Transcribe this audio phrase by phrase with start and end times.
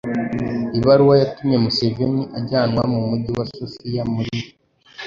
[0.79, 4.37] ibaruwa yatumye Museveni ajyanwa mu Mujyi wa Sofia muri